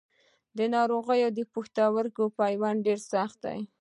[0.57, 1.05] د ناروغ
[1.53, 3.59] پښتورګي پیوند ډېر سخت دی.